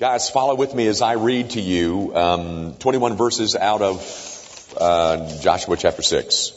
[0.00, 5.38] Guys, follow with me as I read to you um, 21 verses out of uh,
[5.38, 6.52] Joshua chapter 6.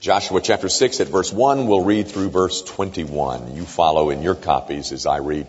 [0.00, 3.54] Joshua chapter 6 at verse 1, we'll read through verse 21.
[3.54, 5.46] You follow in your copies as I read.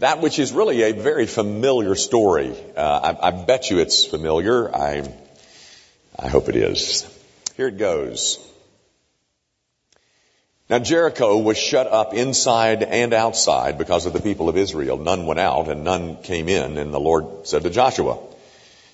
[0.00, 2.56] That which is really a very familiar story.
[2.76, 4.74] Uh, I, I bet you it's familiar.
[4.74, 5.04] I,
[6.18, 7.06] I hope it is.
[7.56, 8.44] Here it goes.
[10.72, 14.96] Now Jericho was shut up inside and outside because of the people of Israel.
[14.96, 16.78] None went out and none came in.
[16.78, 18.18] And the Lord said to Joshua,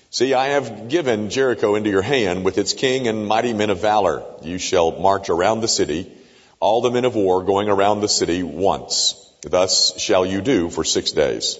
[0.09, 3.79] See, I have given Jericho into your hand with its king and mighty men of
[3.79, 4.25] valor.
[4.41, 6.11] You shall march around the city,
[6.59, 9.15] all the men of war going around the city once.
[9.39, 11.59] Thus shall you do for six days.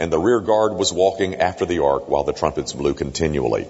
[0.00, 3.68] and the rear guard was walking after the ark while the trumpets blew continually.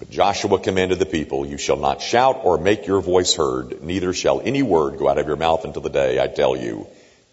[0.00, 4.12] But Joshua commanded the people, You shall not shout or make your voice heard, neither
[4.12, 6.88] shall any word go out of your mouth until the day I tell you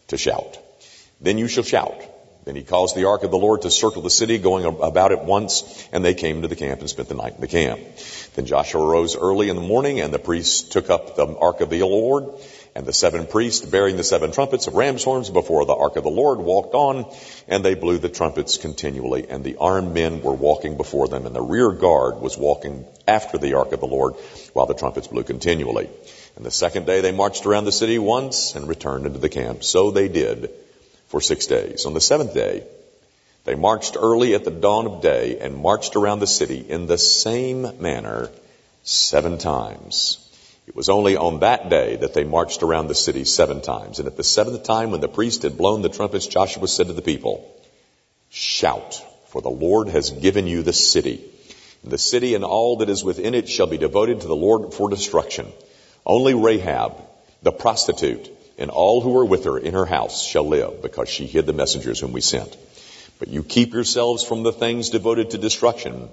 [0.10, 0.60] to shout.
[1.20, 2.00] Then you shall shout.
[2.46, 5.24] Then he caused the ark of the Lord to circle the city, going about it
[5.24, 7.80] once, and they came to the camp and spent the night in the camp.
[8.36, 11.72] Then Joshua rose early in the morning, and the priests took up the ark of
[11.72, 12.30] the Lord
[12.78, 16.04] and the seven priests bearing the seven trumpets of ram's horns before the ark of
[16.04, 17.12] the Lord walked on,
[17.48, 21.36] and they blew the trumpets continually, and the armed men were walking before them, and
[21.36, 24.14] the rear guard was walking after the ark of the Lord
[24.54, 25.90] while the trumpets blew continually.
[26.36, 29.64] And the second day they marched around the city once and returned into the camp.
[29.64, 30.52] So they did
[31.08, 31.88] for six days.
[31.88, 32.64] On the seventh day,
[33.46, 37.00] they marched early at the dawn of day and marched around the city in the
[37.00, 38.30] same manner
[38.84, 40.27] seven times.
[40.68, 44.00] It was only on that day that they marched around the city seven times.
[44.00, 46.94] And at the seventh time, when the priest had blown the trumpets, Joshua said to
[46.94, 47.50] the people,
[48.30, 51.24] Shout, for the Lord has given you the city.
[51.84, 54.74] And the city and all that is within it shall be devoted to the Lord
[54.74, 55.48] for destruction.
[56.06, 57.02] Only Rahab,
[57.42, 61.28] the prostitute, and all who are with her in her house shall live, because she
[61.28, 62.58] hid the messengers whom we sent.
[63.20, 66.10] But you keep yourselves from the things devoted to destruction,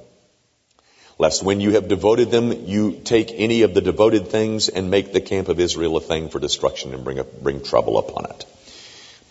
[1.18, 5.12] lest when you have devoted them, you take any of the devoted things and make
[5.12, 8.44] the camp of Israel a thing for destruction and bring, a, bring trouble upon it.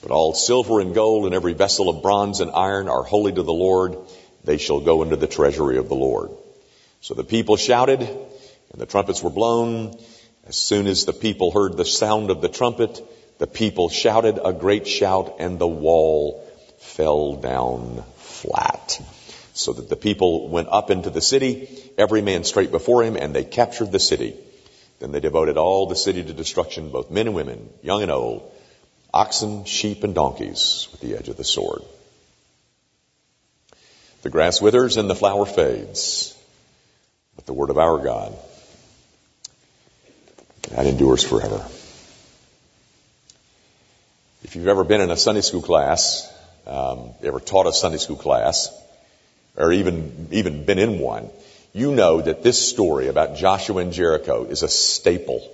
[0.02, 3.44] But all silver and gold and every vessel of bronze and iron are holy to
[3.44, 3.98] the Lord.
[4.44, 6.32] They shall go into the treasury of the Lord.
[7.02, 9.98] So the people shouted and the trumpets were blown.
[10.46, 13.02] As soon as the people heard the sound of the trumpet,
[13.40, 16.46] the people shouted a great shout and the wall
[16.80, 19.02] fell down flat
[19.54, 23.34] so that the people went up into the city, every man straight before him, and
[23.34, 24.36] they captured the city.
[25.00, 28.52] Then they devoted all the city to destruction, both men and women, young and old,
[29.14, 31.84] oxen, sheep, and donkeys with the edge of the sword.
[34.24, 36.36] The grass withers and the flower fades,
[37.36, 38.34] but the word of our God,
[40.72, 41.64] that endures forever.
[44.44, 46.32] If you've ever been in a Sunday school class,
[46.66, 48.70] um, ever taught a Sunday school class,
[49.56, 51.30] or even, even been in one,
[51.74, 55.50] you know that this story about Joshua and Jericho is a staple.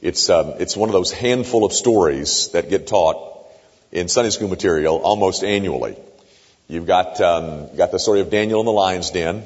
[0.00, 3.46] It's, um, it's one of those handful of stories that get taught
[3.92, 5.96] in Sunday school material almost annually.
[6.68, 9.44] You've got, um, got the story of Daniel in the lion's den.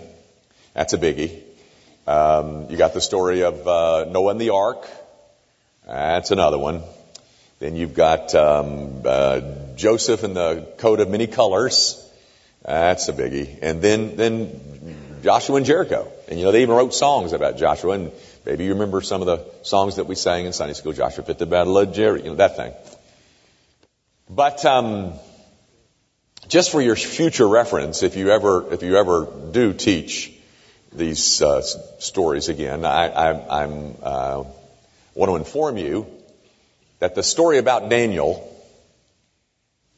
[0.74, 1.42] That's a biggie.
[2.06, 4.88] Um, you got the story of uh, Noah and the ark.
[5.86, 6.82] That's another one.
[7.58, 9.40] Then you've got um, uh,
[9.76, 12.07] Joseph and the coat of many colors.
[12.68, 13.58] That's a biggie.
[13.62, 16.12] And then, then Joshua and Jericho.
[16.28, 18.12] And you know, they even wrote songs about Joshua and
[18.44, 20.92] maybe you remember some of the songs that we sang in Sunday school.
[20.92, 22.74] Joshua fit the battle of Jericho, you know, that thing.
[24.28, 25.14] But, um,
[26.48, 30.32] just for your future reference, if you ever, if you ever do teach
[30.92, 34.44] these uh, stories again, I, I I'm, uh,
[35.14, 36.06] want to inform you
[36.98, 38.44] that the story about Daniel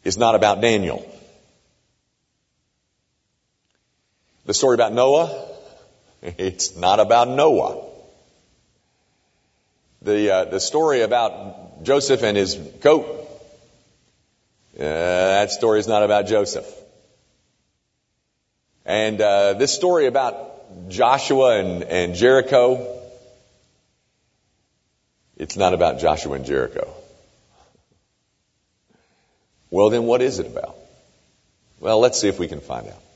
[0.05, 1.05] is not about Daniel.
[4.50, 5.31] The story about Noah
[6.23, 7.87] It's not about Noah.
[10.02, 13.06] The, uh, the story about Joseph and his coat,
[14.76, 16.67] uh, that story is not about Joseph.
[18.85, 23.00] And uh, this story about Joshua and, and Jericho,
[25.37, 26.93] it's not about Joshua and Jericho.
[29.70, 30.75] Well, then what is it about?
[31.79, 33.10] Well, let's see if we can find out.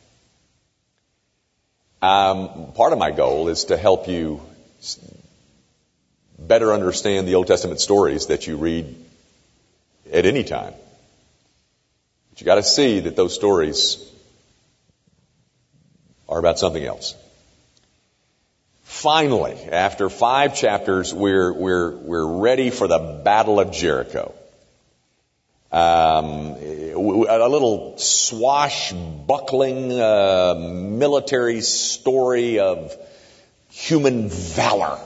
[2.04, 4.42] Um, part of my goal is to help you
[6.38, 8.94] better understand the Old Testament stories that you read
[10.12, 10.74] at any time.
[12.28, 14.06] But you got to see that those stories
[16.28, 17.14] are about something else.
[18.82, 24.34] Finally, after five chapters, we're, we're, we're ready for the Battle of Jericho.
[25.75, 32.97] Um, a little swashbuckling uh, military story of
[33.71, 35.00] human valor.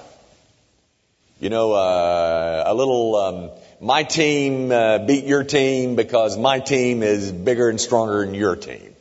[1.40, 3.50] You know, uh, a little um,
[3.80, 8.54] my team uh, beat your team because my team is bigger and stronger than your
[8.54, 8.94] team.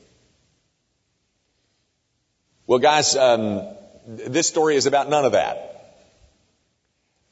[2.66, 3.68] Well, guys, um,
[4.08, 6.00] this story is about none of that.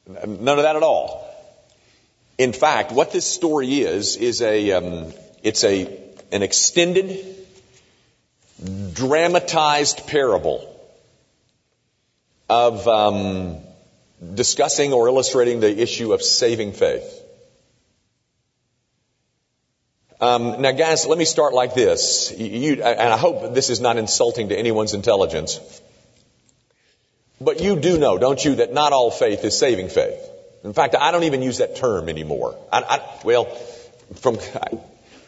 [0.06, 1.25] None of that at all.
[2.38, 5.12] In fact, what this story is is a um,
[5.42, 5.86] it's a
[6.32, 7.24] an extended,
[8.92, 10.72] dramatized parable
[12.48, 13.56] of um,
[14.34, 17.22] discussing or illustrating the issue of saving faith.
[20.20, 22.32] Um, now, guys, let me start like this.
[22.36, 25.60] You, and I hope this is not insulting to anyone's intelligence.
[27.38, 30.18] But you do know, don't you, that not all faith is saving faith.
[30.64, 32.56] In fact, I don't even use that term anymore.
[32.72, 33.44] I, I, well,
[34.16, 34.78] from I,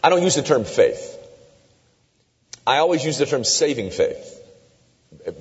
[0.03, 1.17] I don't use the term faith.
[2.67, 4.35] I always use the term saving faith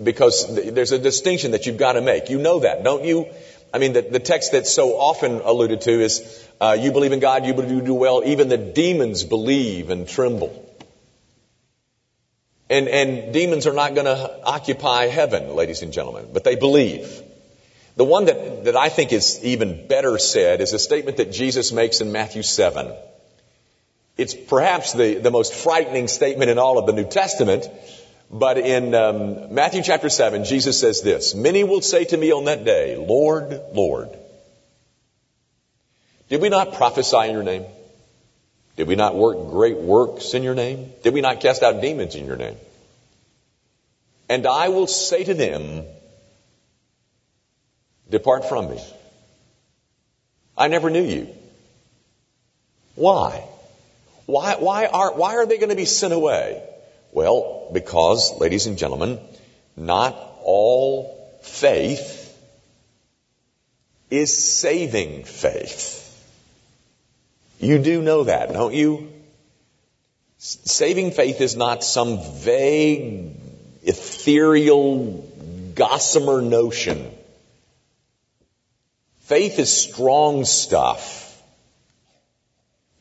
[0.02, 2.30] because there's a distinction that you've got to make.
[2.30, 3.28] You know that, don't you?
[3.74, 7.20] I mean, the, the text that's so often alluded to is, uh, you believe in
[7.20, 8.24] God, you do well.
[8.26, 10.64] Even the demons believe and tremble.
[12.70, 17.22] And, and demons are not going to occupy heaven, ladies and gentlemen, but they believe.
[17.98, 21.72] The one that, that I think is even better said is a statement that Jesus
[21.72, 22.94] makes in Matthew 7.
[24.18, 27.68] It's perhaps the, the most frightening statement in all of the New Testament,
[28.30, 32.46] but in um, Matthew chapter 7, Jesus says this Many will say to me on
[32.46, 34.10] that day, Lord, Lord,
[36.30, 37.66] did we not prophesy in your name?
[38.76, 40.92] Did we not work great works in your name?
[41.02, 42.58] Did we not cast out demons in your name?
[44.30, 45.86] And I will say to them,
[48.10, 48.82] Depart from me.
[50.58, 51.28] I never knew you.
[52.96, 53.44] Why?
[54.26, 56.64] Why, why, are, why are they going to be sent away?
[57.12, 59.20] Well, because, ladies and gentlemen,
[59.76, 62.24] not all faith
[64.10, 66.04] is saving faith.
[67.60, 69.12] You do know that, don't you?
[70.38, 73.36] Saving faith is not some vague,
[73.84, 75.24] ethereal,
[75.76, 77.12] gossamer notion
[79.28, 81.44] Faith is strong stuff.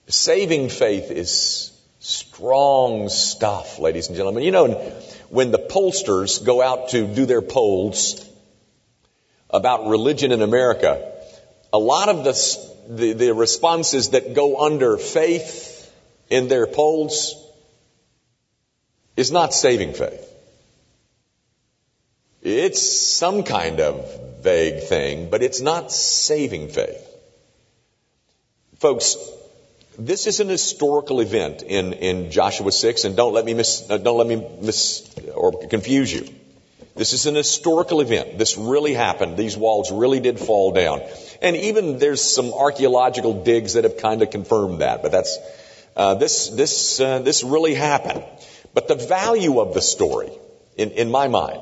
[0.08, 1.70] Saving faith is
[2.00, 4.42] strong stuff, ladies and gentlemen.
[4.42, 4.66] You know,
[5.28, 8.28] when the pollsters go out to do their polls
[9.50, 11.12] about religion in America,
[11.72, 12.32] a lot of the,
[12.88, 15.88] the, the responses that go under faith
[16.28, 17.36] in their polls
[19.16, 20.28] is not saving faith.
[22.48, 27.04] It's some kind of vague thing, but it's not saving faith.
[28.78, 29.16] Folks,
[29.98, 33.98] this is an historical event in, in Joshua 6, and don't let me miss, uh,
[33.98, 36.28] don't let me miss or confuse you.
[36.94, 38.38] This is an historical event.
[38.38, 39.36] This really happened.
[39.36, 41.02] These walls really did fall down.
[41.42, 45.36] And even there's some archaeological digs that have kind of confirmed that, but that's,
[45.96, 48.22] uh, this, this, uh, this really happened.
[48.72, 50.30] But the value of the story,
[50.76, 51.60] in, in my mind,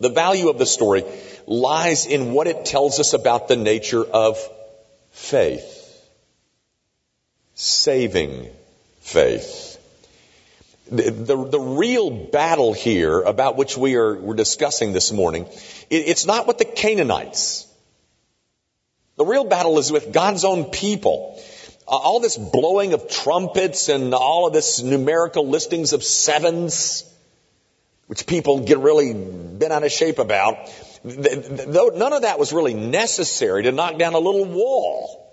[0.00, 1.04] the value of the story
[1.46, 4.38] lies in what it tells us about the nature of
[5.10, 5.74] faith.
[7.54, 8.50] Saving
[9.00, 9.76] faith.
[10.90, 15.44] The, the, the, real battle here about which we are we're discussing this morning,
[15.90, 17.66] it, it's not with the Canaanites.
[19.16, 21.42] The real battle is with God's own people.
[21.86, 27.04] Uh, all this blowing of trumpets and all of this numerical listings of sevens,
[28.08, 30.56] which people get really bent out of shape about,
[31.04, 35.26] though none of that was really necessary to knock down a little wall.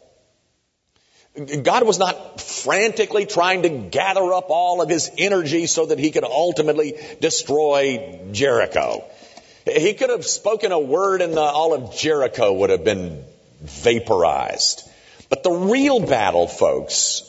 [1.64, 6.12] God was not frantically trying to gather up all of his energy so that he
[6.12, 9.04] could ultimately destroy Jericho.
[9.66, 13.24] He could have spoken a word and all of Jericho would have been
[13.62, 14.90] vaporized.
[15.30, 17.24] But the real battle, folks,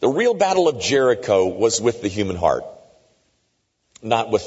[0.00, 2.64] the real battle of Jericho was with the human heart,
[4.02, 4.42] not with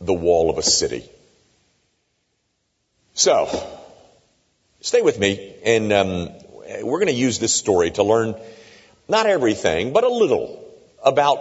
[0.00, 1.08] the wall of a city.
[3.14, 3.48] So,
[4.80, 6.28] stay with me, and um,
[6.82, 8.36] we're going to use this story to learn
[9.08, 10.64] not everything, but a little
[11.04, 11.38] about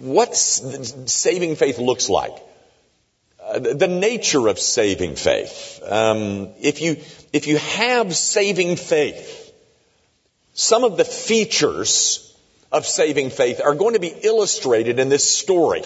[0.00, 2.34] what saving faith looks like.
[3.42, 5.82] Uh, the nature of saving faith.
[5.86, 6.96] Um, if you
[7.32, 9.52] if you have saving faith,
[10.54, 12.34] some of the features
[12.72, 15.82] of saving faith are going to be illustrated in this story.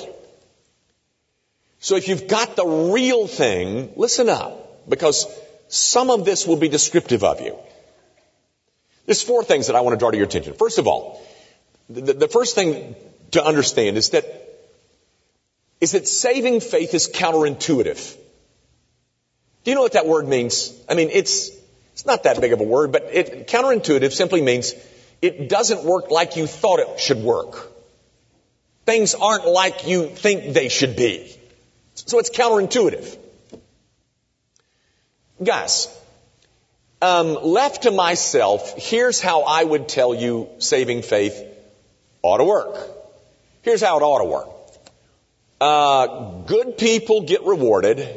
[1.81, 5.27] So if you've got the real thing, listen up, because
[5.69, 7.57] some of this will be descriptive of you.
[9.07, 10.55] There's four things that I want to draw to your attention.
[10.55, 11.23] First of all,
[11.89, 12.95] the, the first thing
[13.31, 14.25] to understand is that
[15.81, 18.17] is that saving faith is counterintuitive.
[19.63, 20.75] Do you know what that word means?
[20.89, 21.51] I mean, it's
[21.93, 24.75] it's not that big of a word, but it counterintuitive simply means
[25.23, 27.73] it doesn't work like you thought it should work.
[28.85, 31.38] Things aren't like you think they should be.
[32.09, 33.19] So it's counterintuitive.
[35.45, 35.95] Guys,
[37.03, 41.39] um, left to myself, here's how I would tell you saving faith
[42.23, 42.79] ought to work.
[43.61, 44.49] Here's how it ought to work.
[45.61, 48.09] Uh, good people get rewarded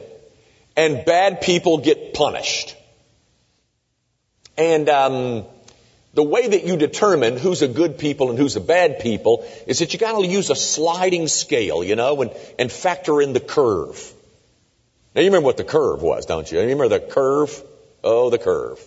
[0.77, 2.77] and bad people get punished.
[4.57, 5.43] And um,
[6.13, 9.80] the way that you determine who's a good people and who's a bad people is
[9.80, 13.39] that you got to use a sliding scale, you know, and, and factor in the
[13.39, 14.13] curve.
[15.15, 16.58] Now you remember what the curve was, don't you?
[16.58, 17.63] You remember the curve?
[18.03, 18.80] Oh, the curve.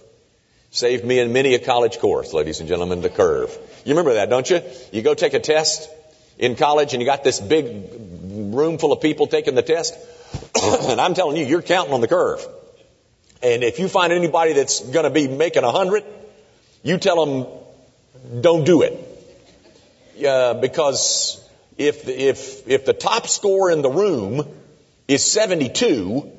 [0.71, 3.57] Saved me in many a college course, ladies and gentlemen, the curve.
[3.85, 4.61] You remember that, don't you?
[4.93, 5.88] You go take a test
[6.38, 7.66] in college and you got this big
[8.54, 9.95] room full of people taking the test.
[10.62, 12.47] and I'm telling you, you're counting on the curve.
[13.43, 16.04] And if you find anybody that's to be making a hundred,
[16.84, 18.92] you tell them, don't do it.
[20.24, 21.40] Uh, because
[21.76, 24.46] if, if, if the top score in the room
[25.08, 26.30] is 72,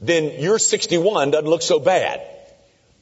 [0.00, 2.20] then your 61 doesn't look so bad.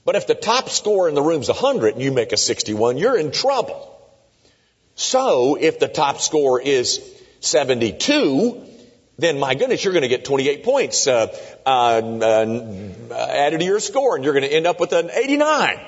[0.05, 3.17] But if the top score in the room's 100 and you make a 61, you're
[3.17, 3.89] in trouble.
[4.95, 7.01] So if the top score is
[7.41, 8.67] 72,
[9.19, 11.35] then my goodness, you're going to get 28 points uh,
[11.65, 15.81] uh, uh, added to your score, and you're going to end up with an 89.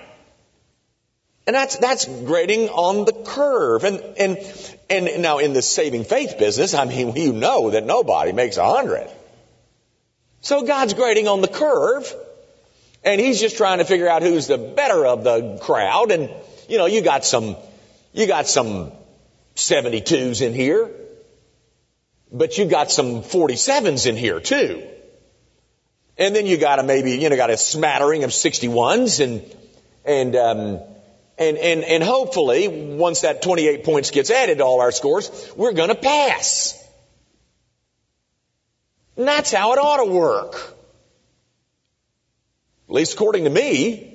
[1.47, 3.85] And that's, that's grading on the curve.
[3.85, 4.39] And, and,
[4.89, 8.65] and now in the saving faith business, I mean, you know that nobody makes a
[8.65, 9.11] hundred.
[10.41, 12.13] So God's grading on the curve,
[13.03, 16.11] and He's just trying to figure out who's the better of the crowd.
[16.11, 16.31] And,
[16.69, 17.57] you know, you got some,
[18.13, 18.93] you got some
[19.55, 20.91] 72s in here,
[22.33, 24.83] but you got some 47s in here too.
[26.17, 29.57] And then you got a maybe, you know, got a smattering of 61s and,
[30.05, 30.94] and, um,
[31.37, 35.73] and, and, and hopefully, once that 28 points gets added to all our scores, we're
[35.73, 36.81] going to pass.
[39.17, 40.55] And that's how it ought to work.
[42.88, 44.11] At least according to me.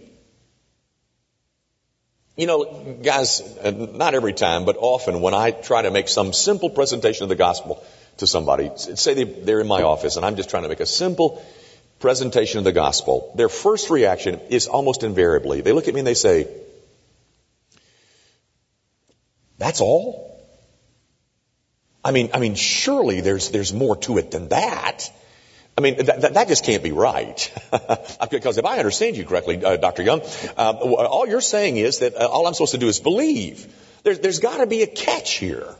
[2.38, 6.32] You know, guys, uh, not every time, but often when I try to make some
[6.32, 7.84] simple presentation of the gospel
[8.18, 11.44] to somebody, say they're in my office and I'm just trying to make a simple
[12.00, 16.08] presentation of the gospel, their first reaction is almost invariably, they look at me and
[16.08, 16.48] they say,
[19.60, 20.25] that's all?
[22.04, 25.12] I mean, I mean, surely there's, there's more to it than that.
[25.78, 27.54] I mean, that, that just can't be right.
[28.32, 30.04] because if I understand you correctly, uh, Dr.
[30.04, 30.22] Young,
[30.58, 33.68] uh, all you're saying is that uh, all I'm supposed to do is believe.
[34.04, 35.75] There's got to be a catch here.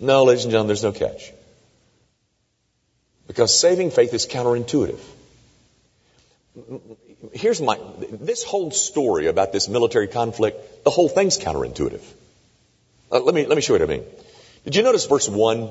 [0.00, 1.32] No, ladies and gentlemen, there's no catch.
[3.28, 5.00] Because saving faith is counterintuitive
[7.32, 7.78] here's my,
[8.10, 12.02] this whole story about this military conflict, the whole thing's counterintuitive.
[13.12, 14.04] Uh, let me, let me show you what I mean.
[14.64, 15.70] Did you notice verse one?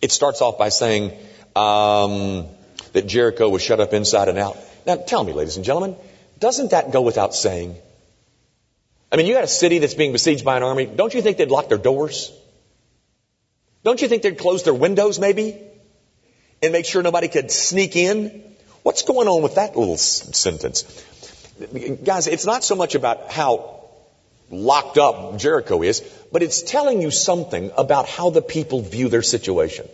[0.00, 1.12] It starts off by saying,
[1.56, 2.46] um,
[2.92, 4.56] that Jericho was shut up inside and out.
[4.86, 5.96] Now tell me, ladies and gentlemen,
[6.38, 7.76] doesn't that go without saying?
[9.12, 10.86] I mean, you got a city that's being besieged by an army.
[10.86, 12.32] Don't you think they'd lock their doors?
[13.82, 15.56] Don't you think they'd close their windows maybe?
[16.62, 18.44] And make sure nobody could sneak in?
[18.90, 20.82] What's going on with that little sentence?
[22.02, 23.84] Guys, it's not so much about how
[24.50, 26.00] locked up Jericho is,
[26.32, 29.88] but it's telling you something about how the people view their situation.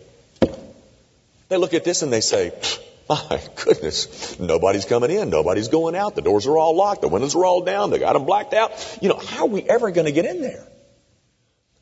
[1.47, 2.53] They look at this and they say,
[3.09, 7.35] my goodness, nobody's coming in, nobody's going out, the doors are all locked, the windows
[7.35, 8.97] are all down, they got them blacked out.
[8.99, 10.65] You know, how are we ever going to get in there?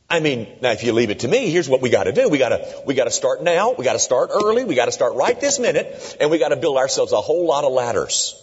[0.10, 2.30] I mean, now if you leave it to me, here's what we gotta do.
[2.30, 3.74] We gotta, we gotta start now.
[3.74, 4.64] We gotta start early.
[4.64, 6.18] We gotta start right this minute.
[6.20, 8.42] And we gotta build ourselves a whole lot of ladders.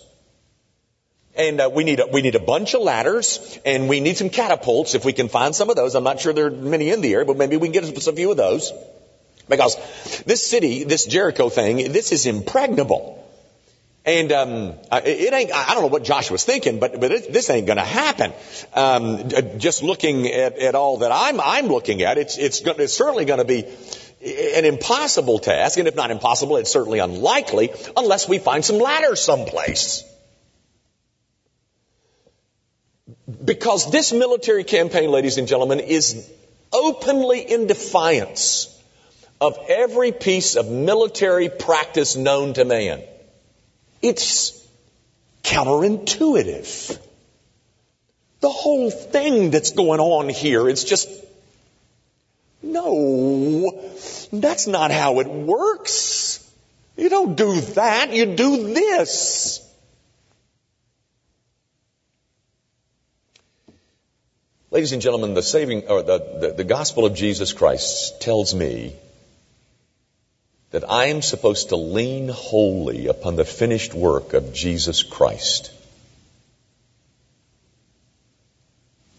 [1.35, 4.29] And uh, we need a, we need a bunch of ladders, and we need some
[4.29, 5.95] catapults if we can find some of those.
[5.95, 8.07] I'm not sure there are many in the area, but maybe we can get us
[8.07, 8.71] a few of those.
[9.49, 9.77] Because
[10.25, 13.22] this city, this Jericho thing, this is impregnable.
[14.05, 15.53] And um, it ain't.
[15.55, 18.33] I don't know what Joshua's thinking, but but it, this ain't going to happen.
[18.75, 19.29] Um,
[19.59, 23.27] just looking at, at all that I'm I'm looking at, it's it's, go, it's certainly
[23.27, 23.65] going to be
[24.57, 29.21] an impossible task, and if not impossible, it's certainly unlikely unless we find some ladders
[29.21, 30.03] someplace.
[33.45, 36.29] Because this military campaign, ladies and gentlemen, is
[36.73, 38.69] openly in defiance
[39.41, 43.03] of every piece of military practice known to man.
[44.03, 44.61] It's
[45.45, 46.99] counterintuitive.
[48.41, 51.09] The whole thing that's going on here, it's just,
[52.63, 53.71] no,
[54.33, 56.51] that's not how it works.
[56.97, 59.61] You don't do that, you do this.
[64.73, 68.97] Ladies and gentlemen, the saving, or the, the, the gospel of Jesus Christ tells me
[70.73, 75.71] that I am supposed to lean wholly upon the finished work of Jesus Christ.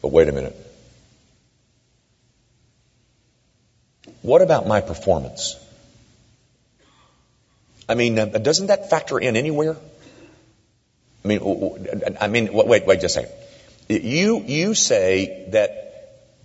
[0.01, 0.55] But wait a minute.
[4.23, 5.55] What about my performance?
[7.87, 9.77] I mean, uh, doesn't that factor in anywhere?
[11.23, 11.87] I mean,
[12.19, 13.31] I mean, wait, wait, just a second.
[13.89, 15.83] You, you say that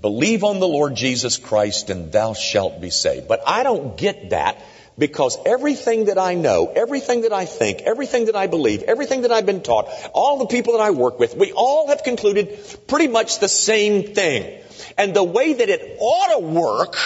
[0.03, 3.27] believe on the Lord Jesus Christ and thou shalt be saved.
[3.27, 4.61] But I don't get that
[4.99, 9.33] because everything that I know, everything that I think, everything that I believe, everything that
[9.33, 13.09] I've been taught, all the people that I work with, we all have concluded pretty
[13.09, 14.61] much the same thing.
[14.97, 16.97] And the way that it ought to work,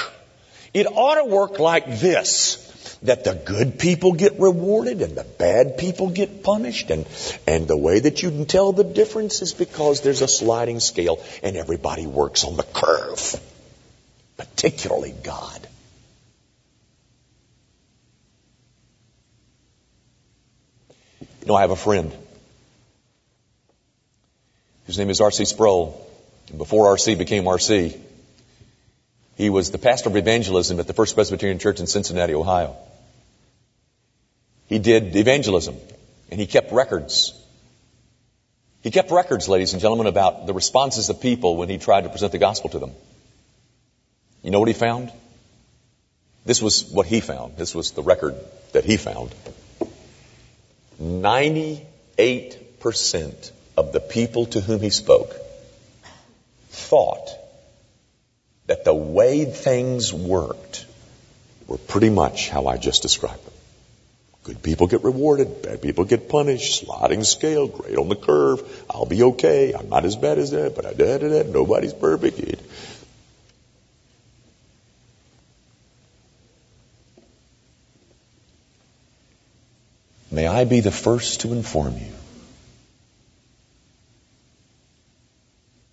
[0.73, 2.69] it ought to work like this
[3.03, 6.91] that the good people get rewarded and the bad people get punished.
[6.91, 7.07] And,
[7.47, 11.21] and the way that you can tell the difference is because there's a sliding scale
[11.43, 13.41] and everybody works on the curve,
[14.37, 15.67] particularly God.
[21.43, 22.13] You know, I have a friend.
[24.87, 25.45] His name is R.C.
[25.45, 26.09] Sproul.
[26.49, 27.17] And before R.C.
[27.17, 27.97] became R.C.,
[29.37, 32.77] he was the pastor of evangelism at the First Presbyterian Church in Cincinnati, Ohio.
[34.67, 35.77] He did evangelism
[36.31, 37.35] and he kept records.
[38.83, 42.09] He kept records, ladies and gentlemen, about the responses of people when he tried to
[42.09, 42.93] present the gospel to them.
[44.43, 45.11] You know what he found?
[46.45, 47.57] This was what he found.
[47.57, 48.37] This was the record
[48.73, 49.35] that he found.
[51.03, 55.35] 98% of the people to whom he spoke
[56.71, 57.29] thought
[58.67, 60.87] that the way things worked
[61.67, 63.55] were pretty much how I just described them.
[64.45, 68.61] Good people get rewarded, bad people get punished, sliding scale, great on the curve,
[68.91, 72.41] I'll be okay, I'm not as bad as that, but I did it, nobody's perfect.
[80.53, 82.13] I be the first to inform you.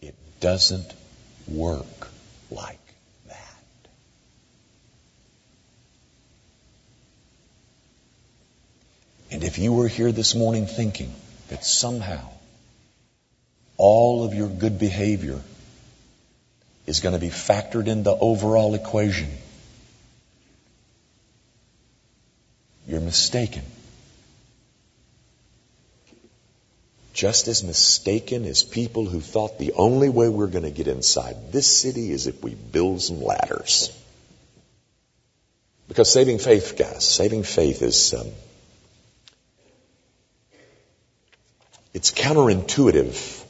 [0.01, 0.93] It doesn't
[1.47, 2.09] work
[2.51, 2.93] like
[3.27, 3.61] that.
[9.31, 11.15] And if you were here this morning thinking
[11.47, 12.27] that somehow
[13.77, 15.39] all of your good behavior
[16.85, 19.29] is going to be factored in the overall equation,
[22.85, 23.63] you're mistaken.
[27.19, 31.51] Just as mistaken as people who thought the only way we're going to get inside
[31.51, 33.91] this city is if we build some ladders.
[35.89, 38.27] Because saving faith, guys, saving faith is, um,
[41.93, 43.43] it's counterintuitive.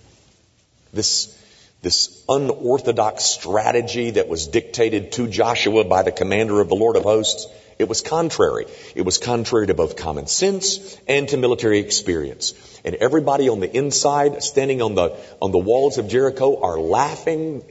[0.92, 1.38] This,
[1.82, 7.04] this unorthodox strategy that was dictated to Joshua by the commander of the Lord of
[7.04, 8.66] hosts, it was contrary.
[8.94, 12.54] It was contrary to both common sense and to military experience.
[12.84, 17.64] And everybody on the inside, standing on the, on the walls of Jericho, are laughing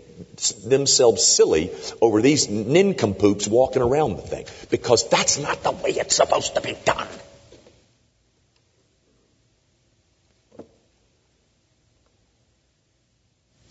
[0.64, 4.46] themselves silly over these nincompoops walking around the thing.
[4.70, 7.06] Because that's not the way it's supposed to be done.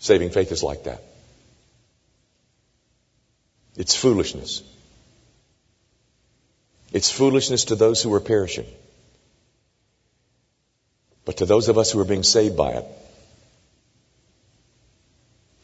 [0.08, 1.02] Saving faith is like that.
[3.76, 4.62] It's foolishness.
[6.94, 8.64] It's foolishness to those who are perishing.
[11.26, 12.86] But to those of us who are being saved by it,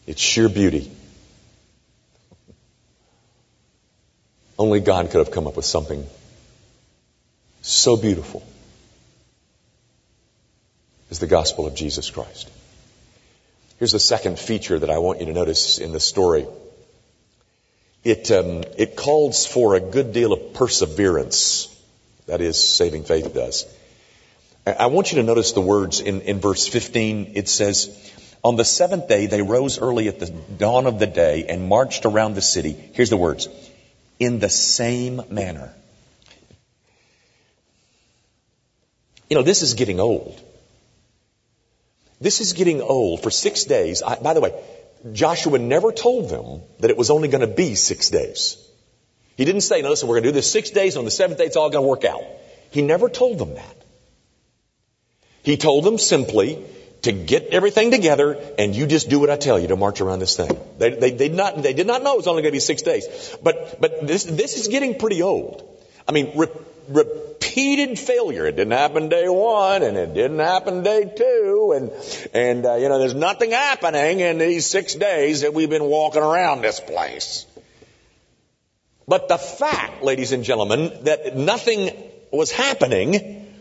[0.07, 0.91] it's sheer beauty.
[4.59, 6.05] Only God could have come up with something
[7.63, 8.47] so beautiful
[11.11, 12.51] as the gospel of Jesus Christ.
[13.85, 16.47] Here's the second feature that I want you to notice in the story.
[18.03, 21.69] It, um, it calls for a good deal of perseverance.
[22.25, 23.67] That is, saving faith does.
[24.67, 27.33] I want you to notice the words in, in verse 15.
[27.35, 27.95] It says,
[28.43, 32.07] On the seventh day, they rose early at the dawn of the day and marched
[32.07, 32.73] around the city.
[32.95, 33.51] Here's the words.
[34.19, 35.75] In the same manner.
[39.29, 40.41] You know, this is getting old.
[42.25, 43.23] This is getting old.
[43.23, 44.53] For six days, I, by the way,
[45.13, 48.57] Joshua never told them that it was only going to be six days.
[49.37, 51.11] He didn't say, no, listen, we're going to do this six days, and on the
[51.11, 52.23] seventh day it's all going to work out.
[52.71, 53.77] He never told them that.
[55.43, 56.65] He told them simply
[57.03, 60.21] to get everything together and you just do what I tell you to march around
[60.21, 60.59] this thing.
[60.79, 62.61] They, they, they, did, not, they did not know it was only going to be
[62.61, 63.37] six days.
[63.43, 65.63] But, but this, this is getting pretty old.
[66.09, 66.33] I mean,
[66.89, 68.47] repeated failure.
[68.47, 71.91] It didn't happen day one and it didn't happen day two and,
[72.35, 76.23] and, uh, you know, there's nothing happening in these six days that we've been walking
[76.23, 77.47] around this place.
[79.07, 81.91] But the fact, ladies and gentlemen, that nothing
[82.31, 83.53] was happening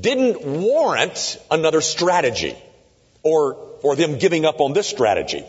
[0.00, 2.56] didn't warrant another strategy
[3.22, 5.44] or, or them giving up on this strategy.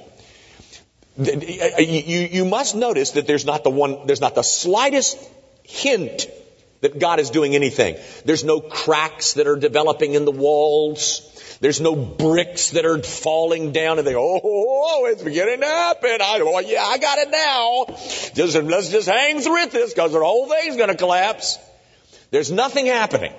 [1.17, 5.17] You, you must notice that there's not the one, there's not the slightest
[5.63, 6.27] hint
[6.81, 7.95] that God is doing anything.
[8.25, 11.57] There's no cracks that are developing in the walls.
[11.59, 15.61] There's no bricks that are falling down and they go, oh, oh, oh it's beginning
[15.61, 16.17] to happen.
[16.21, 17.85] I, oh, yeah, I got it now.
[18.35, 21.57] Just, let's just hang through this because the whole thing's going to collapse.
[22.29, 23.33] There's nothing happening.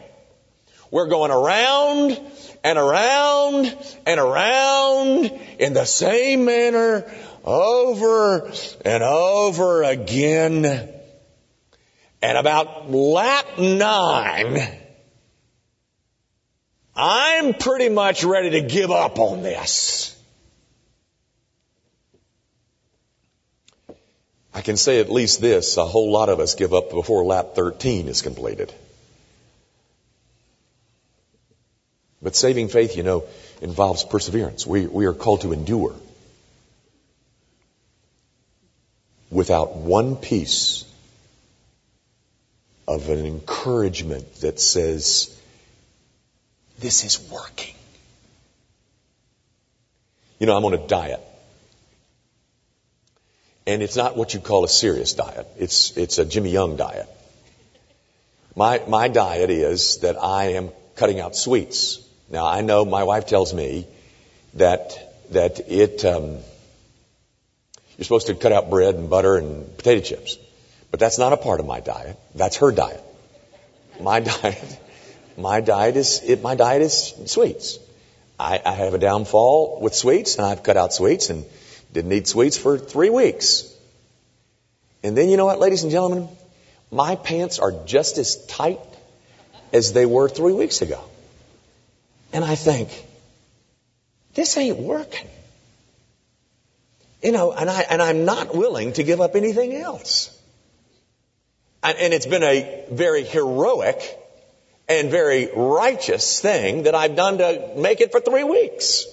[0.91, 2.19] We're going around
[2.65, 5.27] and around and around
[5.59, 7.05] in the same manner
[7.45, 8.51] over
[8.85, 10.98] and over again.
[12.21, 14.59] And about lap nine,
[16.97, 20.17] I'm pretty much ready to give up on this.
[24.53, 27.55] I can say at least this, a whole lot of us give up before lap
[27.55, 28.75] 13 is completed.
[32.21, 33.25] But saving faith, you know,
[33.63, 34.67] involves perseverance.
[34.67, 35.95] We, we are called to endure.
[39.31, 40.85] Without one piece
[42.89, 45.39] of an encouragement that says,
[46.81, 47.75] this is working.
[50.41, 51.21] You know, I'm on a diet.
[53.67, 55.47] And it's not what you call a serious diet.
[55.59, 57.09] It's, it's a Jimmy Young diet.
[58.57, 62.03] My, my diet is that I am cutting out sweets.
[62.31, 63.87] Now I know my wife tells me
[64.55, 66.39] that that it um,
[67.97, 70.39] you're supposed to cut out bread and butter and potato chips,
[70.91, 72.19] but that's not a part of my diet.
[72.35, 73.03] That's her diet.
[74.01, 74.81] My diet,
[75.37, 77.79] my diet is it, my diet is sweets.
[78.39, 81.45] I, I have a downfall with sweets, and I've cut out sweets and
[81.93, 83.75] didn't eat sweets for three weeks.
[85.03, 86.29] And then you know what, ladies and gentlemen,
[86.91, 88.81] my pants are just as tight
[89.73, 91.03] as they were three weeks ago.
[92.33, 92.91] And I think,
[94.35, 95.29] this ain't working.
[97.23, 100.38] You know, and I, and I'm not willing to give up anything else.
[101.83, 104.19] And, it's been a very heroic
[104.89, 109.07] and very righteous thing that I've done to make it for three weeks.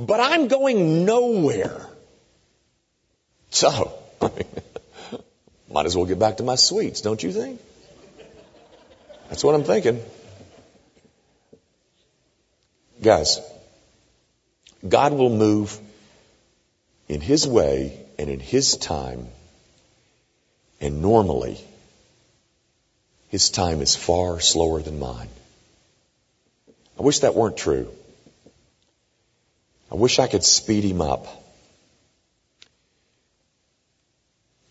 [0.00, 1.86] But I'm going nowhere.
[3.50, 3.92] So,
[5.70, 7.60] might as well get back to my sweets, don't you think?
[9.28, 10.02] That's what I'm thinking.
[13.02, 13.40] Guys,
[14.86, 15.78] God will move
[17.08, 19.28] in His way and in His time.
[20.84, 21.58] And normally,
[23.30, 25.30] His time is far slower than mine.
[26.98, 27.90] I wish that weren't true.
[29.90, 31.26] I wish I could speed Him up.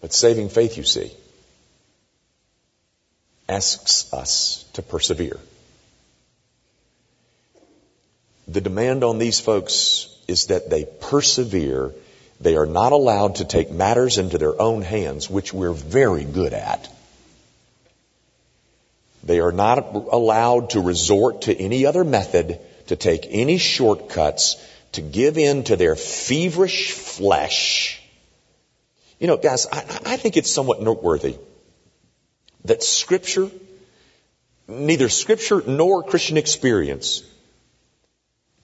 [0.02, 1.12] But saving faith, you see,
[3.50, 5.40] asks us to persevere.
[8.48, 11.92] The demand on these folks is that they persevere.
[12.44, 16.52] They are not allowed to take matters into their own hands, which we're very good
[16.52, 16.90] at.
[19.24, 24.58] They are not allowed to resort to any other method, to take any shortcuts,
[24.92, 28.02] to give in to their feverish flesh.
[29.20, 31.38] You know, guys, I, I think it's somewhat noteworthy
[32.66, 33.50] that Scripture,
[34.68, 37.24] neither Scripture nor Christian experience,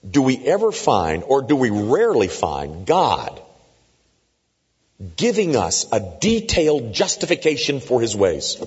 [0.09, 3.41] do we ever find, or do we rarely find, God
[5.15, 8.61] giving us a detailed justification for his ways.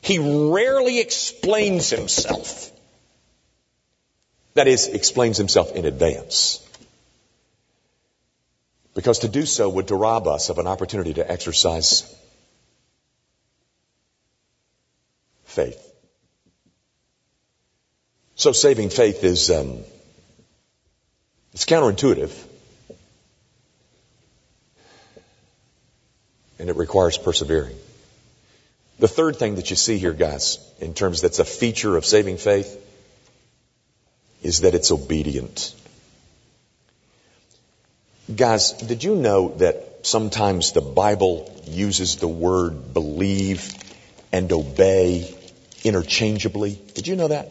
[0.00, 2.70] He rarely explains himself.
[4.54, 6.58] That is, explains himself in advance.
[8.94, 12.12] Because to do so would rob us of an opportunity to exercise
[15.44, 15.78] faith.
[18.34, 19.78] So saving faith is um,
[21.52, 22.32] it's counterintuitive,
[26.62, 27.74] and it requires persevering.
[29.00, 32.36] The third thing that you see here, guys, in terms that's a feature of saving
[32.36, 32.78] faith,
[34.44, 35.74] is that it's obedient.
[38.32, 43.74] Guys, did you know that sometimes the Bible uses the word believe
[44.30, 45.34] and obey
[45.82, 46.80] interchangeably?
[46.94, 47.46] Did you know that?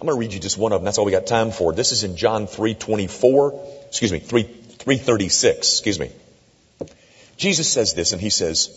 [0.00, 0.86] I'm going to read you just one of them.
[0.86, 1.74] That's all we got time for.
[1.74, 3.88] This is in John 3:24.
[3.88, 5.58] Excuse me, 3 336.
[5.58, 6.10] Excuse me.
[7.42, 8.70] Jesus says this, and he says,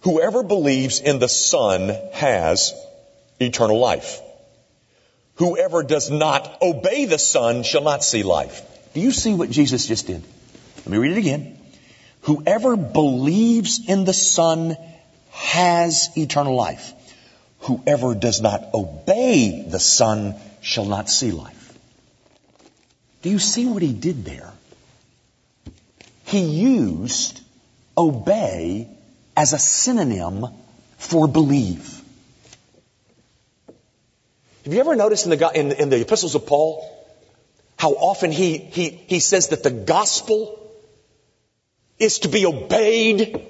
[0.00, 2.74] "Whoever believes in the Son has
[3.38, 4.20] eternal life.
[5.36, 9.86] Whoever does not obey the Son shall not see life." Do you see what Jesus
[9.86, 10.22] just did?
[10.78, 11.58] Let me read it again.
[12.22, 14.76] Whoever believes in the Son
[15.30, 16.92] has eternal life.
[17.60, 21.78] Whoever does not obey the Son shall not see life.
[23.22, 24.52] Do you see what he did there?
[26.24, 27.40] He used
[28.00, 28.88] obey
[29.36, 30.46] as a synonym
[30.98, 32.00] for believe.
[34.64, 36.96] Have you ever noticed in the, in, in the epistles of Paul
[37.76, 40.58] how often he, he, he says that the gospel
[41.98, 43.46] is to be obeyed,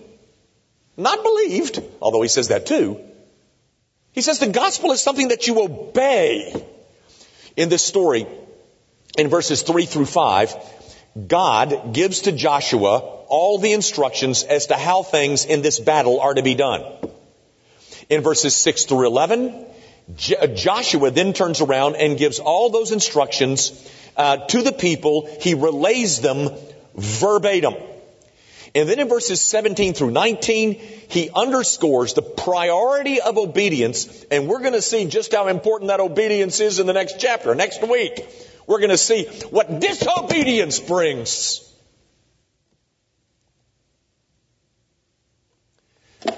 [0.97, 3.01] not believed, although he says that too,
[4.13, 6.67] he says the gospel is something that you obey.
[7.57, 8.27] In this story,
[9.19, 10.55] in verses 3 through 5,
[11.27, 16.35] God gives to Joshua all the instructions as to how things in this battle are
[16.35, 16.85] to be done.
[18.09, 19.67] In verses 6 through 11,
[20.17, 23.73] Joshua then turns around and gives all those instructions
[24.17, 25.29] uh, to the people.
[25.41, 26.51] He relays them
[26.97, 27.75] verbatim.
[28.75, 34.61] And then in verses 17 through 19, he underscores the priority of obedience, and we're
[34.61, 37.53] going to see just how important that obedience is in the next chapter.
[37.57, 38.25] Next week,
[38.67, 41.67] we're going to see what disobedience brings.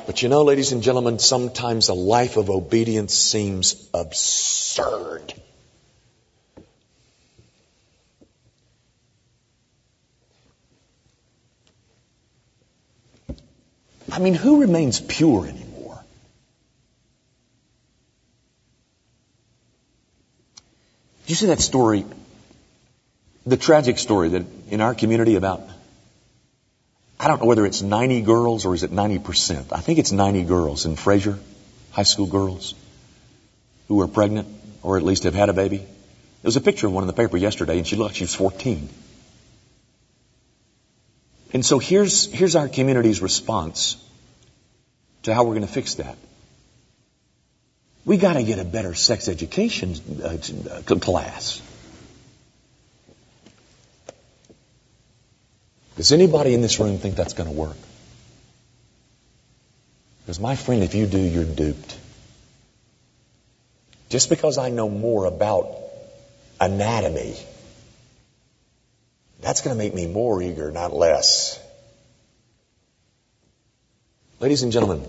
[0.07, 5.35] But you know, ladies and gentlemen, sometimes a life of obedience seems absurd.
[14.13, 16.05] I mean, who remains pure anymore?
[21.22, 22.05] Did you see that story?
[23.47, 25.63] The tragic story that in our community about,
[27.19, 29.73] I don't know whether it's 90 girls or is it 90%.
[29.73, 31.39] I think it's 90 girls in Frayser,
[31.91, 32.75] high school girls,
[33.89, 34.47] who are pregnant
[34.83, 35.79] or at least have had a baby.
[35.79, 38.35] There was a picture of one in the paper yesterday and she looked, she was
[38.35, 38.89] 14.
[41.55, 43.97] And so here's, here's our community's response
[45.23, 46.19] to how we're going to fix that.
[48.05, 51.63] We got to get a better sex education uh, class.
[55.97, 57.77] Does anybody in this room think that's going to work?
[60.25, 61.97] Because my friend, if you do, you're duped.
[64.09, 65.79] Just because I know more about
[66.61, 67.37] anatomy
[69.43, 71.61] that's going to make me more eager, not less.
[74.39, 75.05] Ladies and gentlemen,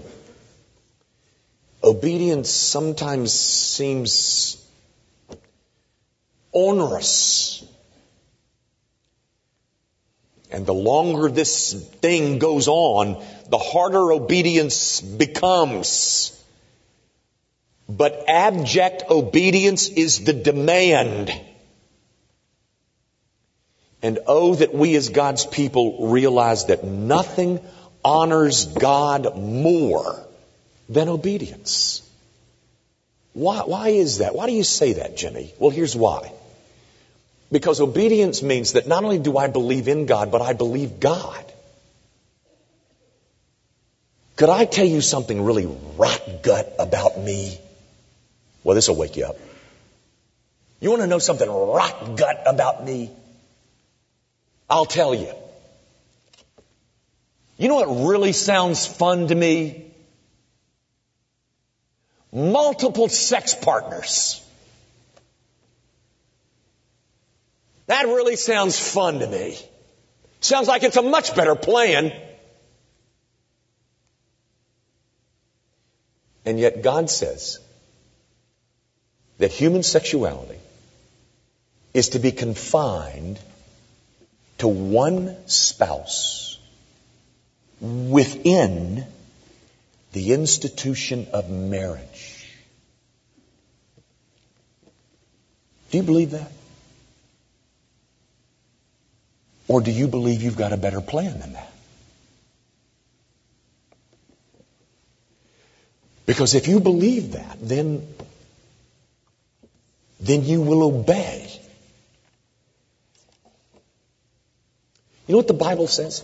[1.83, 4.65] obedience sometimes seems
[6.53, 7.65] onerous.
[10.51, 16.39] And the longer this thing goes on, the harder obedience becomes.
[17.89, 21.31] But abject obedience is the demand.
[24.01, 27.59] And oh, that we as God's people realize that nothing
[28.03, 30.23] honors God more
[30.89, 32.01] than obedience.
[33.33, 34.35] Why, why is that?
[34.35, 35.53] Why do you say that, Jimmy?
[35.57, 36.31] Well, here's why.
[37.51, 41.45] Because obedience means that not only do I believe in God, but I believe God.
[44.35, 45.67] Could I tell you something really
[45.97, 47.59] rot gut about me?
[48.63, 49.37] Well, this will wake you up.
[50.79, 53.11] You want to know something rot gut about me?
[54.69, 55.31] I'll tell you.
[57.57, 59.92] You know what really sounds fun to me?
[62.33, 64.43] multiple sex partners.
[67.85, 69.57] That really sounds fun to me.
[70.41, 72.11] Sounds like it's a much better plan.
[76.45, 77.59] And yet God says
[79.37, 80.59] that human sexuality
[81.93, 83.39] is to be confined
[84.57, 86.57] to one spouse
[87.79, 89.05] within
[90.13, 92.47] the institution of marriage.
[95.89, 96.51] Do you believe that?
[99.67, 101.71] Or do you believe you've got a better plan than that?
[106.25, 108.07] Because if you believe that, then,
[110.19, 111.49] then you will obey.
[115.27, 116.23] You know what the Bible says?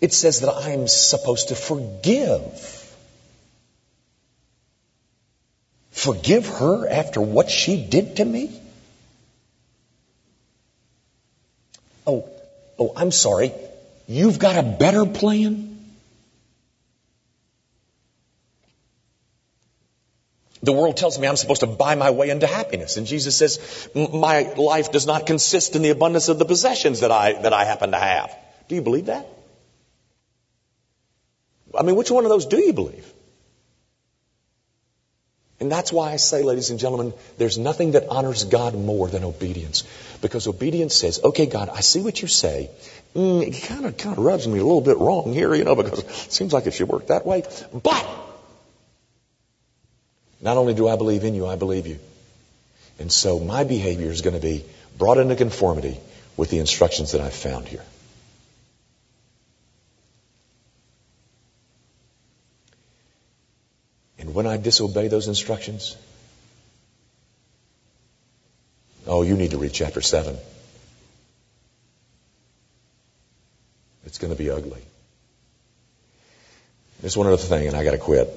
[0.00, 2.80] It says that I'm supposed to forgive.
[5.90, 8.60] Forgive her after what she did to me?
[12.06, 12.28] Oh,
[12.78, 13.52] oh, I'm sorry.
[14.06, 15.70] You've got a better plan?
[20.62, 22.96] The world tells me I'm supposed to buy my way into happiness.
[22.96, 27.12] And Jesus says, my life does not consist in the abundance of the possessions that
[27.12, 28.34] I, that I happen to have.
[28.68, 29.26] Do you believe that?
[31.84, 33.12] I mean, which one of those do you believe?
[35.60, 39.22] And that's why I say, ladies and gentlemen, there's nothing that honors God more than
[39.22, 39.84] obedience.
[40.22, 42.70] Because obedience says, okay, God, I see what you say.
[43.14, 45.74] Mm, it kind of, kind of rubs me a little bit wrong here, you know,
[45.74, 47.42] because it seems like it should work that way.
[47.72, 48.06] But,
[50.40, 51.98] not only do I believe in you, I believe you.
[52.98, 54.64] And so my behavior is going to be
[54.96, 56.00] brought into conformity
[56.36, 57.84] with the instructions that I've found here.
[64.34, 65.96] When I disobey those instructions,
[69.06, 70.36] oh, you need to read chapter 7.
[74.06, 74.82] It's going to be ugly.
[77.00, 78.28] There's one other thing, and I got to quit.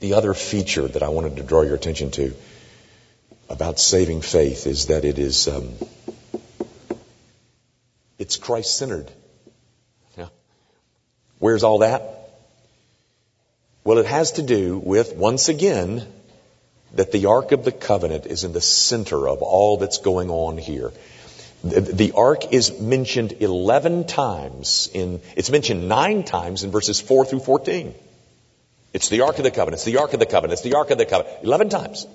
[0.00, 2.34] The other feature that I wanted to draw your attention to
[3.48, 5.70] about saving faith is that it is um,
[8.18, 9.10] it's Christ centered.
[11.38, 12.17] Where's all that?
[13.88, 16.06] Well, it has to do with, once again,
[16.92, 20.58] that the Ark of the Covenant is in the center of all that's going on
[20.58, 20.92] here.
[21.64, 27.24] The, the Ark is mentioned 11 times in, it's mentioned nine times in verses 4
[27.24, 27.94] through 14.
[28.92, 30.90] It's the Ark of the Covenant, it's the Ark of the Covenant, it's the Ark
[30.90, 31.38] of the Covenant.
[31.44, 32.06] 11 times.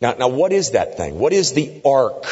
[0.00, 1.18] Now, now what is that thing?
[1.18, 2.24] What is the Ark?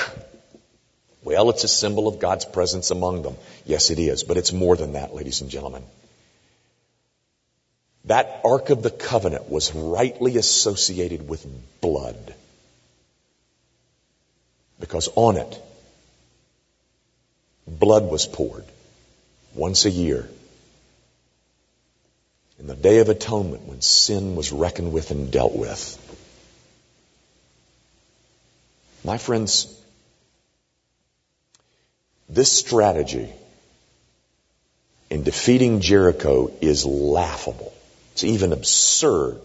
[1.23, 3.37] Well, it's a symbol of God's presence among them.
[3.67, 5.83] Yes, it is, but it's more than that, ladies and gentlemen.
[8.07, 11.47] That Ark of the Covenant was rightly associated with
[11.81, 12.35] blood.
[14.81, 15.63] Because on it,
[17.67, 18.65] blood was poured
[19.55, 20.29] once a year.
[22.59, 25.99] In the Day of Atonement, when sin was reckoned with and dealt with.
[29.05, 29.73] My friends,
[32.29, 33.33] this strategy
[35.11, 37.73] in defeating Jericho is laughable.
[38.13, 39.41] It's even absurd.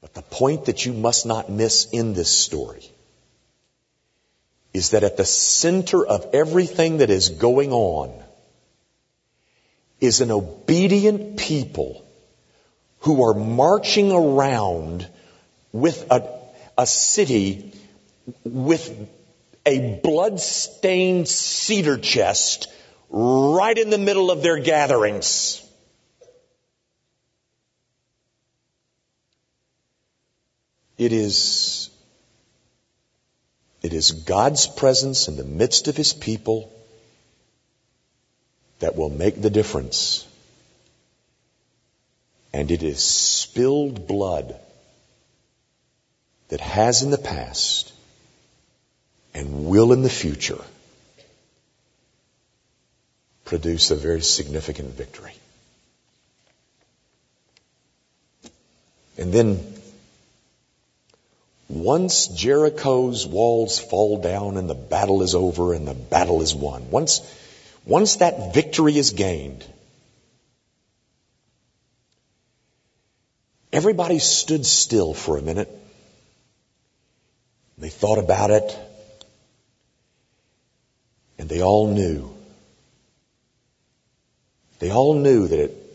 [0.00, 2.88] But the point that you must not miss in this story
[4.72, 8.12] is that at the center of everything that is going on
[10.00, 12.04] is an obedient people
[13.00, 15.08] who are marching around
[15.72, 16.28] with a,
[16.76, 17.72] a city
[18.44, 19.08] with
[19.66, 22.68] a blood-stained cedar chest
[23.10, 25.67] right in the middle of their gatherings.
[30.98, 31.90] It is,
[33.82, 36.72] it is God's presence in the midst of His people
[38.80, 40.26] that will make the difference.
[42.52, 44.56] And it is spilled blood
[46.48, 47.92] that has in the past
[49.34, 50.60] and will in the future
[53.44, 55.32] produce a very significant victory.
[59.16, 59.77] And then
[61.68, 66.90] once Jericho's walls fall down and the battle is over and the battle is won,
[66.90, 67.20] once,
[67.84, 69.64] once that victory is gained,
[73.72, 75.70] everybody stood still for a minute.
[77.76, 78.76] They thought about it.
[81.38, 82.34] And they all knew.
[84.80, 85.87] They all knew that it,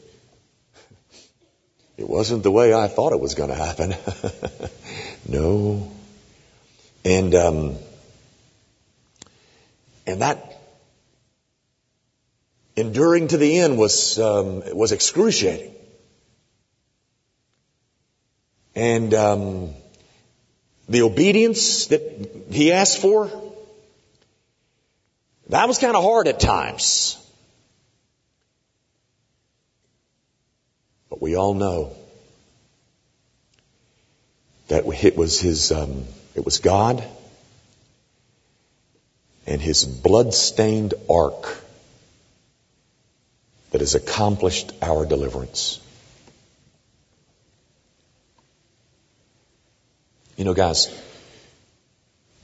[1.98, 3.94] it wasn't the way I thought it was going to happen.
[5.26, 5.90] No.
[7.06, 7.78] And, um,
[10.06, 10.62] and that,
[12.76, 15.74] enduring to the end was, um, was excruciating.
[18.76, 19.74] And um,
[20.90, 22.02] the obedience that
[22.52, 23.32] he asked for,
[25.50, 27.23] that was kind of hard at times.
[31.24, 31.96] We all know
[34.68, 36.04] that it was his, um,
[36.36, 37.02] it was God
[39.48, 41.64] and his blood-stained ark
[43.72, 45.80] that has accomplished our deliverance.
[50.36, 50.94] You know, guys,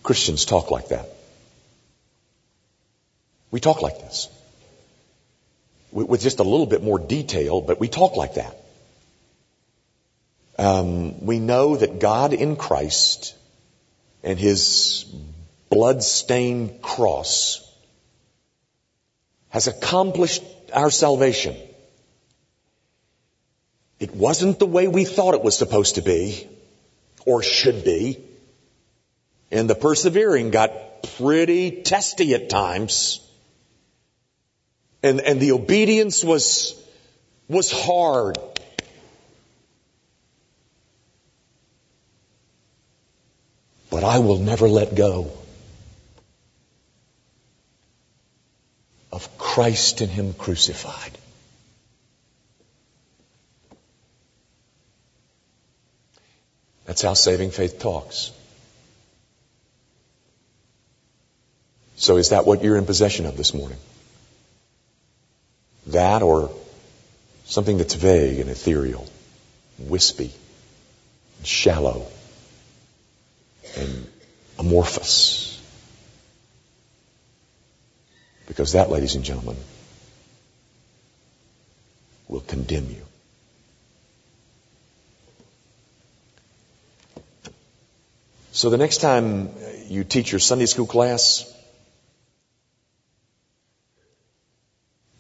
[0.03, 1.09] Christians talk like that.
[3.51, 4.30] We talk like this.
[5.91, 8.55] With just a little bit more detail, but we talk like that.
[10.60, 13.34] Um, we know that God in Christ
[14.24, 15.05] and His
[15.70, 17.66] blood-stained cross
[19.47, 20.43] has accomplished
[20.74, 21.55] our salvation.
[24.01, 26.49] It wasn't the way we thought it was supposed to be
[27.26, 28.20] or should be.
[29.51, 33.26] And the persevering got pretty testy at times.
[35.01, 36.76] And, and the obedience was,
[37.47, 38.38] was hard.
[44.00, 45.30] But I will never let go
[49.12, 51.12] of Christ and Him crucified.
[56.86, 58.32] That's how saving faith talks.
[61.97, 63.80] So is that what you're in possession of this morning?
[65.88, 66.50] That or
[67.43, 69.06] something that's vague and ethereal,
[69.78, 70.32] wispy,
[71.39, 72.08] and shallow,
[73.78, 74.07] and
[74.57, 75.61] amorphous.
[78.47, 79.57] Because that, ladies and gentlemen,
[82.28, 83.05] will condemn you.
[88.51, 89.49] So the next time
[89.88, 91.45] you teach your Sunday school class,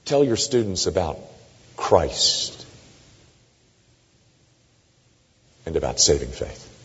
[0.05, 1.19] tell your students about
[1.77, 2.65] Christ
[5.65, 6.78] and about saving faith.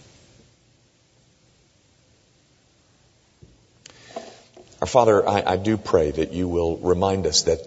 [4.85, 7.67] Our Father, I, I, do pray that you will remind us that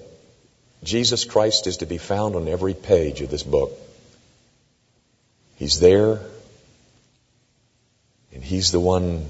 [0.84, 3.72] Jesus Christ is to be found on every page of this book.
[5.56, 6.20] He's there,
[8.32, 9.26] and He's the one,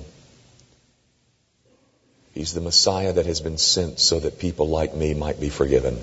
[2.34, 5.98] He's the Messiah that has been sent so that people like me might be forgiven.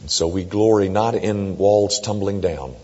[0.00, 2.74] And so we glory not in walls tumbling down.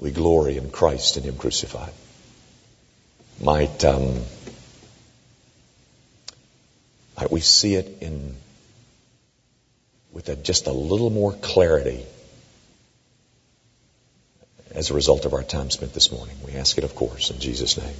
[0.00, 1.92] We glory in Christ and Him crucified.
[3.42, 4.22] Might, um,
[7.16, 8.34] might we see it in
[10.12, 12.04] with a, just a little more clarity
[14.70, 16.36] as a result of our time spent this morning.
[16.44, 17.96] We ask it, of course, in Jesus' name.